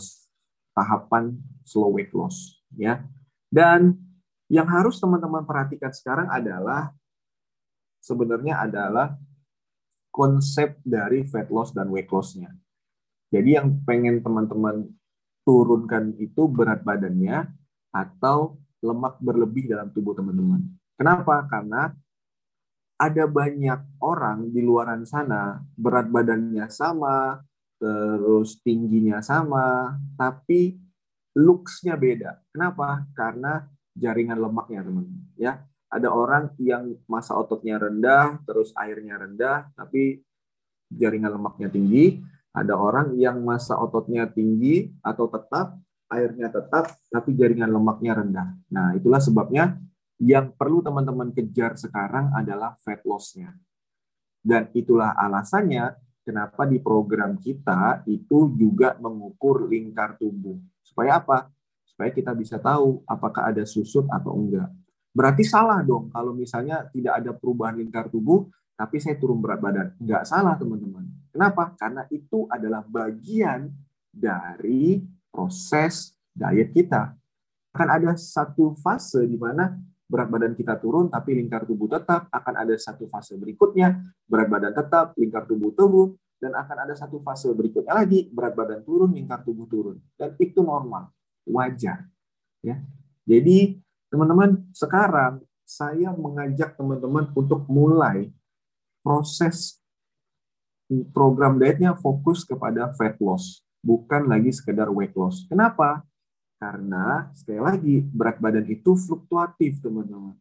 [0.74, 3.06] tahapan slow weight loss ya.
[3.46, 3.94] Dan
[4.50, 6.90] yang harus teman-teman perhatikan sekarang adalah
[8.02, 9.14] sebenarnya adalah
[10.10, 12.50] konsep dari fat loss dan weight loss-nya.
[13.28, 14.88] Jadi yang pengen teman-teman
[15.44, 17.48] turunkan itu berat badannya
[17.92, 20.64] atau lemak berlebih dalam tubuh teman-teman.
[20.96, 21.44] Kenapa?
[21.48, 21.92] Karena
[22.98, 27.38] ada banyak orang di luaran sana berat badannya sama,
[27.78, 30.74] terus tingginya sama, tapi
[31.38, 32.42] looks-nya beda.
[32.50, 33.06] Kenapa?
[33.14, 33.62] Karena
[33.98, 35.58] jaringan lemaknya teman-teman ya
[35.90, 40.22] ada orang yang masa ototnya rendah terus airnya rendah tapi
[40.88, 42.22] jaringan lemaknya tinggi
[42.54, 48.96] ada orang yang masa ototnya tinggi atau tetap airnya tetap tapi jaringan lemaknya rendah nah
[48.96, 49.76] itulah sebabnya
[50.18, 53.54] yang perlu teman-teman kejar sekarang adalah fat loss-nya
[54.42, 61.52] dan itulah alasannya kenapa di program kita itu juga mengukur lingkar tubuh supaya apa
[61.98, 64.70] supaya kita bisa tahu apakah ada susut atau enggak.
[65.10, 68.46] Berarti salah dong kalau misalnya tidak ada perubahan lingkar tubuh,
[68.78, 69.98] tapi saya turun berat badan.
[69.98, 71.10] Enggak salah teman-teman.
[71.32, 71.74] Kenapa?
[71.76, 73.70] Karena itu adalah bagian
[74.08, 77.14] dari proses diet kita.
[77.74, 79.76] Akan ada satu fase di mana
[80.08, 82.26] berat badan kita turun, tapi lingkar tubuh tetap.
[82.32, 87.18] Akan ada satu fase berikutnya, berat badan tetap, lingkar tubuh turun, dan akan ada satu
[87.20, 89.98] fase berikutnya lagi, berat badan turun, lingkar tubuh turun.
[90.14, 91.12] Dan itu normal
[91.44, 92.06] wajar.
[92.62, 92.80] Ya.
[93.28, 98.32] Jadi teman-teman sekarang saya mengajak teman-teman untuk mulai
[99.04, 99.77] proses
[101.12, 105.44] program dietnya fokus kepada fat loss, bukan lagi sekedar weight loss.
[105.46, 106.02] Kenapa?
[106.58, 110.34] Karena sekali lagi berat badan itu fluktuatif, teman-teman.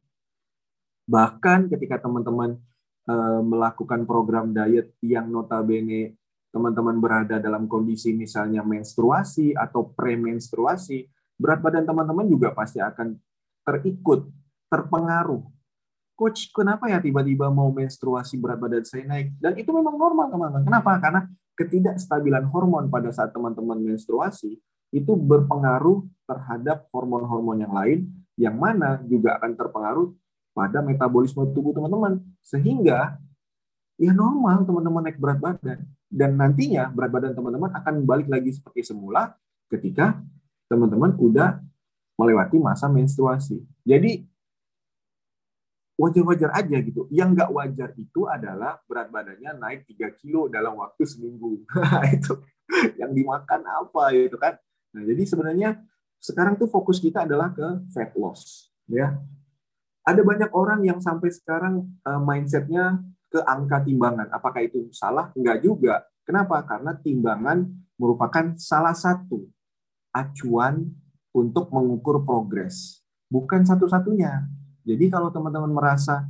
[1.06, 2.58] Bahkan ketika teman-teman
[3.06, 6.18] e, melakukan program diet yang notabene
[6.50, 11.06] teman-teman berada dalam kondisi misalnya menstruasi atau premenstruasi,
[11.38, 13.14] berat badan teman-teman juga pasti akan
[13.62, 14.26] terikut,
[14.72, 15.44] terpengaruh.
[16.18, 19.38] Coach, kenapa ya tiba-tiba mau menstruasi berat badan saya naik?
[19.38, 20.66] Dan itu memang normal, teman-teman.
[20.66, 20.98] Kenapa?
[20.98, 21.22] Karena
[21.54, 24.58] ketidakstabilan hormon pada saat teman-teman menstruasi
[24.90, 30.10] itu berpengaruh terhadap hormon-hormon yang lain, yang mana juga akan terpengaruh
[30.58, 32.18] pada metabolisme tubuh teman-teman.
[32.42, 33.22] Sehingga
[34.02, 38.90] ya normal teman-teman naik berat badan dan nantinya berat badan teman-teman akan balik lagi seperti
[38.90, 39.38] semula
[39.70, 40.18] ketika
[40.66, 41.62] teman-teman udah
[42.18, 43.62] melewati masa menstruasi.
[43.86, 44.26] Jadi
[45.98, 47.10] wajar-wajar aja gitu.
[47.10, 51.66] Yang nggak wajar itu adalah berat badannya naik 3 kilo dalam waktu seminggu.
[52.16, 52.34] itu
[53.02, 54.56] yang dimakan apa itu kan.
[54.94, 55.70] Nah, jadi sebenarnya
[56.22, 58.72] sekarang tuh fokus kita adalah ke fat loss.
[58.88, 59.18] ya.
[60.08, 64.32] Ada banyak orang yang sampai sekarang uh, mindsetnya ke angka timbangan.
[64.32, 65.36] Apakah itu salah?
[65.36, 66.08] Enggak juga.
[66.24, 66.64] Kenapa?
[66.64, 67.68] Karena timbangan
[68.00, 69.52] merupakan salah satu
[70.16, 70.88] acuan
[71.36, 73.04] untuk mengukur progres.
[73.28, 74.48] Bukan satu-satunya.
[74.88, 76.24] Jadi kalau teman-teman merasa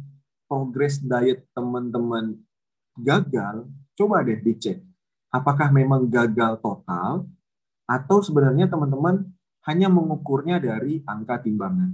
[0.49, 2.33] progres diet teman-teman
[2.97, 4.81] gagal, coba deh dicek.
[5.29, 7.29] Apakah memang gagal total
[7.85, 9.29] atau sebenarnya teman-teman
[9.69, 11.91] hanya mengukurnya dari angka timbangan.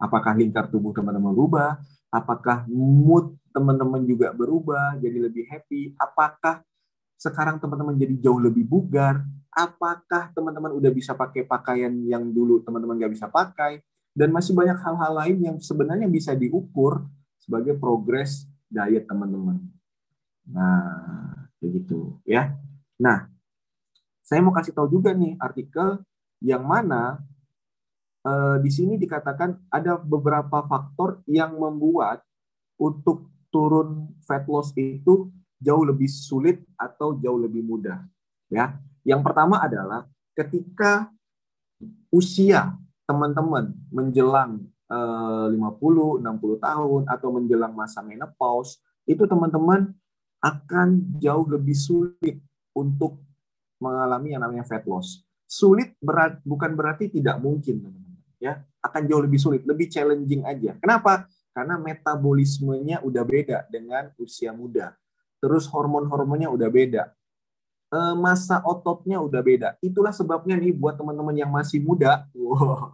[0.00, 1.82] Apakah lingkar tubuh teman-teman berubah?
[2.08, 5.92] Apakah mood teman-teman juga berubah, jadi lebih happy?
[5.98, 6.62] Apakah
[7.16, 9.20] sekarang teman-teman jadi jauh lebih bugar?
[9.50, 13.80] Apakah teman-teman udah bisa pakai pakaian yang dulu teman-teman nggak bisa pakai?
[14.16, 17.04] Dan masih banyak hal-hal lain yang sebenarnya bisa diukur
[17.36, 19.60] sebagai progres diet teman-teman.
[20.48, 22.56] Nah, begitu ya.
[22.96, 23.28] Nah,
[24.24, 26.00] saya mau kasih tahu juga nih artikel
[26.40, 27.20] yang mana
[28.24, 32.24] eh, di sini dikatakan ada beberapa faktor yang membuat
[32.80, 35.28] untuk turun fat loss itu
[35.60, 38.04] jauh lebih sulit atau jauh lebih mudah.
[38.48, 41.10] Ya, yang pertama adalah ketika
[42.12, 49.94] usia teman-teman menjelang eh, 50, 60 tahun atau menjelang masa menopause, itu teman-teman
[50.42, 52.42] akan jauh lebih sulit
[52.76, 53.22] untuk
[53.80, 55.24] mengalami yang namanya fat loss.
[55.46, 58.20] Sulit berat bukan berarti tidak mungkin, teman-teman.
[58.36, 60.76] Ya, akan jauh lebih sulit, lebih challenging aja.
[60.76, 61.30] Kenapa?
[61.56, 64.92] Karena metabolismenya udah beda dengan usia muda.
[65.40, 67.15] Terus hormon-hormonnya udah beda.
[67.96, 69.68] Eh, masa ototnya udah beda.
[69.80, 72.92] Itulah sebabnya nih buat teman-teman yang masih muda, wow.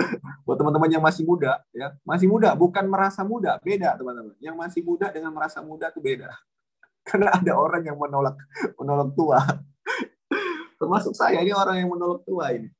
[0.48, 4.32] buat teman-teman yang masih muda, ya masih muda, bukan merasa muda, beda teman-teman.
[4.40, 6.32] Yang masih muda dengan merasa muda itu beda.
[7.08, 8.40] Karena ada orang yang menolak
[8.80, 9.44] menolak tua.
[10.80, 12.72] Termasuk saya ini orang yang menolak tua ini.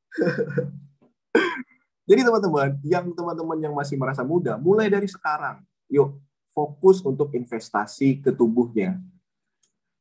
[2.08, 5.60] Jadi teman-teman, yang teman-teman yang masih merasa muda, mulai dari sekarang,
[5.92, 6.16] yuk
[6.56, 8.96] fokus untuk investasi ke tubuhnya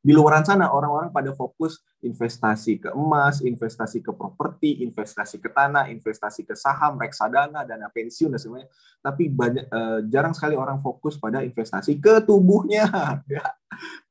[0.02, 5.94] di luar sana orang-orang pada fokus investasi ke emas, investasi ke properti, investasi ke tanah,
[5.94, 8.68] investasi ke saham, reksadana, dana pensiun dan semuanya.
[8.98, 12.90] Tapi banyak eh, jarang sekali orang fokus pada investasi ke tubuhnya.
[13.32, 13.48] Ya.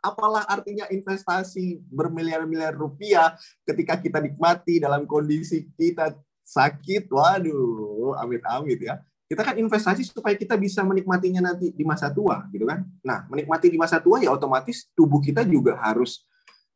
[0.01, 3.37] Apalah artinya investasi bermiliar-miliar rupiah
[3.69, 8.97] ketika kita nikmati dalam kondisi kita sakit, waduh, amit-amit ya
[9.31, 12.83] kita kan investasi supaya kita bisa menikmatinya nanti di masa tua gitu kan?
[13.07, 16.27] Nah menikmati di masa tua ya otomatis tubuh kita juga harus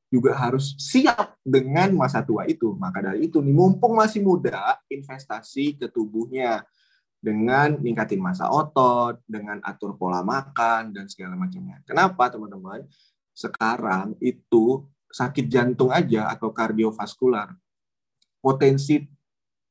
[0.07, 2.79] juga harus siap dengan masa tua itu.
[2.79, 6.63] Maka dari itu nih mumpung masih muda investasi ke tubuhnya
[7.19, 11.83] dengan ningkatin masa otot dengan atur pola makan dan segala macamnya.
[11.83, 12.87] Kenapa teman-teman?
[13.35, 17.51] Sekarang itu sakit jantung aja atau kardiovaskular
[18.39, 19.03] potensi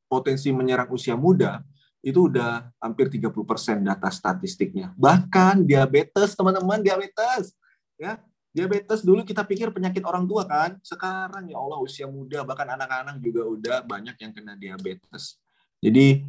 [0.04, 1.64] potensi menyerang usia muda
[2.04, 3.32] itu udah hampir 30%
[3.80, 4.92] data statistiknya.
[5.00, 7.56] Bahkan diabetes, teman-teman, diabetes.
[7.96, 8.20] Ya,
[8.52, 10.76] diabetes dulu kita pikir penyakit orang tua kan.
[10.84, 15.40] Sekarang ya Allah usia muda bahkan anak-anak juga udah banyak yang kena diabetes.
[15.80, 16.28] Jadi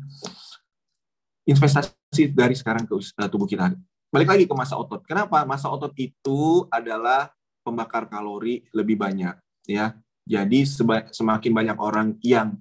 [1.44, 3.74] investasi dari sekarang ke eh, tubuh kita.
[4.14, 5.02] Balik lagi ke masa otot.
[5.02, 5.42] Kenapa?
[5.42, 7.34] Masa otot itu adalah
[7.66, 9.34] pembakar kalori lebih banyak,
[9.66, 9.98] ya.
[10.24, 10.64] Jadi
[11.10, 12.56] semakin banyak orang yang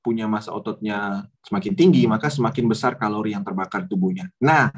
[0.00, 4.32] punya masa ototnya semakin tinggi, maka semakin besar kalori yang terbakar tubuhnya.
[4.40, 4.72] Nah,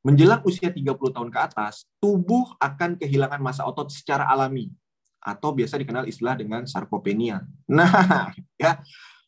[0.00, 4.72] menjelang usia 30 tahun ke atas, tubuh akan kehilangan masa otot secara alami
[5.20, 7.44] atau biasa dikenal istilah dengan sarkopenia.
[7.70, 8.80] Nah, ya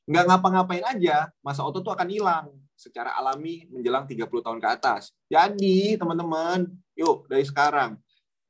[0.09, 5.14] nggak ngapa-ngapain aja, masa otot itu akan hilang secara alami menjelang 30 tahun ke atas.
[5.31, 6.66] Jadi, teman-teman,
[6.98, 8.01] yuk dari sekarang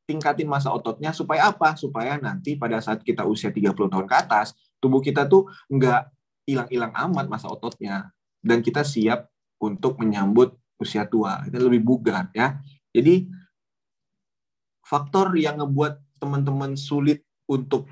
[0.09, 1.75] tingkatin masa ototnya supaya apa?
[1.77, 6.09] Supaya nanti pada saat kita usia 30 tahun ke atas, tubuh kita tuh nggak
[6.49, 8.11] hilang-hilang amat masa ototnya.
[8.43, 9.31] Dan kita siap
[9.63, 11.47] untuk menyambut usia tua.
[11.47, 12.59] Kita lebih bugar ya.
[12.91, 13.31] Jadi
[14.83, 17.87] faktor yang ngebuat teman-teman sulit untuk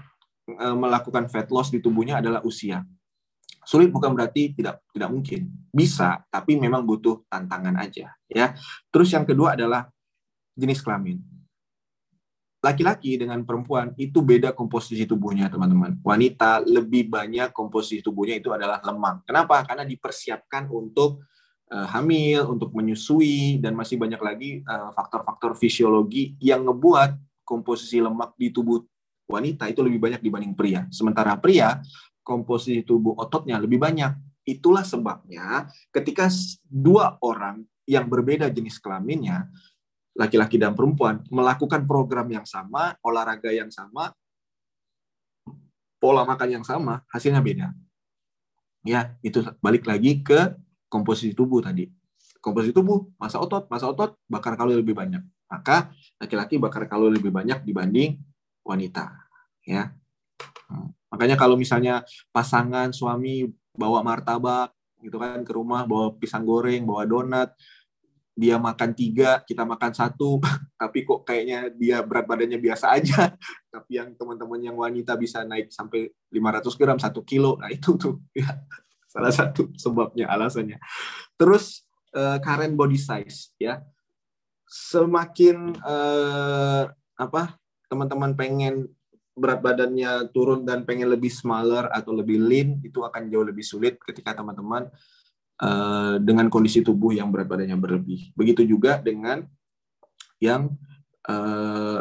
[0.51, 2.83] e, melakukan fat loss di tubuhnya adalah usia.
[3.63, 5.47] Sulit bukan berarti tidak tidak mungkin.
[5.71, 8.59] Bisa tapi memang butuh tantangan aja ya.
[8.91, 9.87] Terus yang kedua adalah
[10.59, 11.30] jenis kelamin
[12.61, 15.97] laki-laki dengan perempuan itu beda komposisi tubuhnya teman-teman.
[16.05, 19.25] Wanita lebih banyak komposisi tubuhnya itu adalah lemak.
[19.25, 19.65] Kenapa?
[19.65, 21.25] Karena dipersiapkan untuk
[21.73, 28.37] uh, hamil, untuk menyusui dan masih banyak lagi faktor faktor-faktor fisiologi yang ngebuat komposisi lemak
[28.37, 28.79] di tubuh
[29.31, 30.85] wanita itu lebih banyak dibanding pria.
[30.93, 31.81] Sementara pria
[32.21, 34.13] komposisi tubuh ototnya lebih banyak.
[34.45, 36.29] Itulah sebabnya ketika
[36.69, 39.51] dua orang yang berbeda jenis kelaminnya,
[40.15, 44.11] laki-laki dan perempuan, melakukan program yang sama, olahraga yang sama,
[46.01, 47.71] pola makan yang sama, hasilnya beda.
[48.83, 50.57] Ya, itu balik lagi ke
[50.89, 51.87] komposisi tubuh tadi.
[52.41, 55.21] Komposisi tubuh, masa otot, masa otot bakar kalori lebih banyak.
[55.51, 58.17] Maka laki-laki bakar kalori lebih banyak dibanding
[58.65, 59.13] wanita.
[59.69, 59.93] Ya,
[60.73, 60.89] hmm.
[61.13, 62.01] makanya kalau misalnya
[62.33, 63.45] pasangan suami
[63.77, 64.73] bawa martabak
[65.05, 67.53] gitu kan ke rumah, bawa pisang goreng, bawa donat,
[68.41, 70.41] dia makan tiga, kita makan satu,
[70.81, 73.37] tapi kok kayaknya dia berat badannya biasa aja.
[73.75, 78.19] Tapi yang teman-teman yang wanita bisa naik sampai 500 gram, satu kilo, nah itu tuh
[78.41, 78.49] ya,
[79.05, 80.81] salah satu sebabnya, alasannya.
[81.37, 81.85] Terus
[82.17, 83.85] uh, current body size ya,
[84.65, 86.89] semakin uh,
[87.21, 87.61] apa
[87.93, 88.89] teman-teman pengen
[89.37, 93.97] berat badannya turun dan pengen lebih smaller atau lebih lean itu akan jauh lebih sulit
[94.03, 94.91] ketika teman-teman
[95.61, 98.33] Eh, dengan kondisi tubuh yang berat badannya berlebih.
[98.33, 99.45] Begitu juga dengan
[100.41, 100.73] yang
[101.29, 102.01] uh,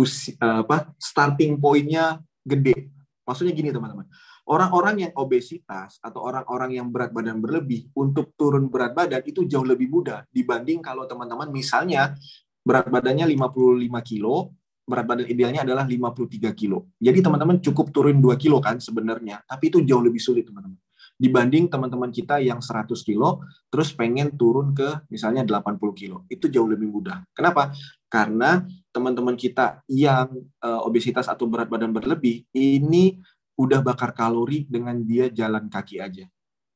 [0.00, 2.88] usi, uh, apa starting pointnya gede.
[3.28, 4.08] Maksudnya gini teman-teman,
[4.48, 9.68] orang-orang yang obesitas atau orang-orang yang berat badan berlebih untuk turun berat badan itu jauh
[9.68, 12.16] lebih mudah dibanding kalau teman-teman misalnya
[12.64, 14.56] berat badannya 55 kilo,
[14.88, 16.88] berat badan idealnya adalah 53 kilo.
[16.96, 20.80] Jadi teman-teman cukup turun 2 kilo kan sebenarnya, tapi itu jauh lebih sulit teman-teman
[21.14, 26.26] dibanding teman-teman kita yang 100 kilo terus pengen turun ke misalnya 80 kilo.
[26.26, 27.22] Itu jauh lebih mudah.
[27.30, 27.70] Kenapa?
[28.10, 30.30] Karena teman-teman kita yang
[30.62, 33.18] uh, obesitas atau berat badan berlebih ini
[33.54, 36.26] udah bakar kalori dengan dia jalan kaki aja.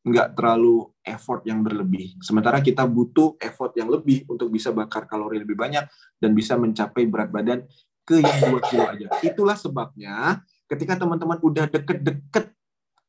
[0.06, 2.14] Nggak terlalu effort yang berlebih.
[2.22, 5.84] Sementara kita butuh effort yang lebih untuk bisa bakar kalori lebih banyak
[6.22, 7.66] dan bisa mencapai berat badan
[8.06, 9.06] ke yang 2 kilo aja.
[9.20, 12.57] Itulah sebabnya ketika teman-teman udah deket-deket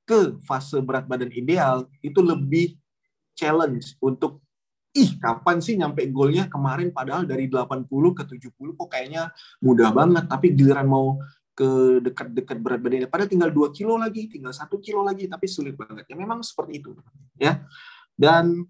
[0.10, 2.74] ke fase berat badan ideal itu lebih
[3.38, 4.41] challenge untuk
[4.97, 6.49] ih kapan sih nyampe goalnya?
[6.49, 7.86] Kemarin padahal dari 80
[8.18, 9.30] ke 70 kok kayaknya
[9.62, 10.26] mudah banget.
[10.26, 11.22] Tapi giliran mau
[11.53, 15.78] ke dekat-dekat berat badan padahal tinggal 2 kilo lagi tinggal satu kilo lagi tapi sulit
[15.78, 16.10] banget.
[16.10, 16.97] Ya memang seperti itu
[17.38, 17.62] ya.
[18.18, 18.66] Dan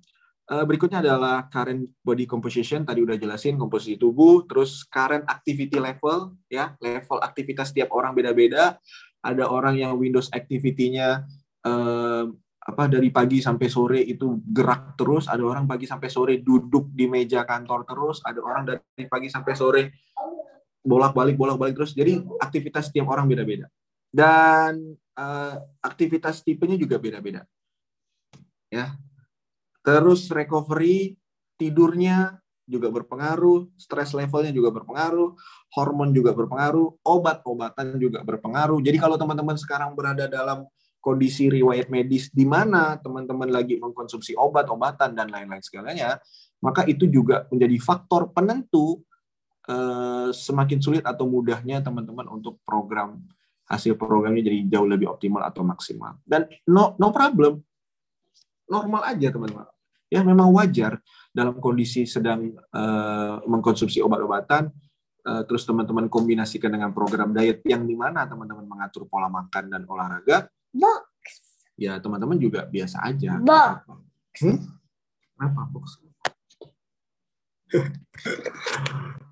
[0.52, 2.84] uh, berikutnya adalah current body composition.
[2.84, 6.76] Tadi udah jelasin komposisi tubuh terus current activity level ya.
[6.84, 8.76] Level aktivitas tiap orang beda-beda
[9.20, 11.28] ada orang yang Windows activity-nya
[11.66, 12.26] eh,
[12.60, 17.10] apa dari pagi sampai sore itu gerak terus, ada orang pagi sampai sore duduk di
[17.10, 19.84] meja kantor terus, ada orang dari pagi sampai sore
[20.86, 21.92] bolak-balik bolak-balik terus.
[21.92, 23.68] Jadi aktivitas tiap orang beda-beda.
[24.10, 27.44] Dan eh, aktivitas tipenya juga beda-beda.
[28.70, 28.96] Ya.
[29.84, 31.18] Terus recovery
[31.60, 32.39] tidurnya
[32.70, 35.34] juga berpengaruh, stress levelnya juga berpengaruh,
[35.74, 38.78] hormon juga berpengaruh, obat-obatan juga berpengaruh.
[38.86, 40.70] Jadi kalau teman-teman sekarang berada dalam
[41.02, 46.22] kondisi riwayat medis di mana teman-teman lagi mengkonsumsi obat-obatan dan lain-lain segalanya,
[46.62, 49.02] maka itu juga menjadi faktor penentu
[49.66, 53.18] eh, semakin sulit atau mudahnya teman-teman untuk program
[53.70, 56.18] hasil programnya jadi jauh lebih optimal atau maksimal.
[56.26, 57.62] Dan no no problem,
[58.70, 59.66] normal aja teman-teman.
[60.10, 60.98] Ya memang wajar
[61.30, 64.74] dalam kondisi sedang uh, mengkonsumsi obat-obatan,
[65.30, 69.86] uh, terus teman-teman kombinasikan dengan program diet yang di mana teman-teman mengatur pola makan dan
[69.86, 71.06] olahraga, box
[71.80, 73.40] ya teman-teman juga biasa aja.
[73.40, 73.88] Box.
[74.44, 74.60] Hmm?
[75.40, 76.02] Apa box?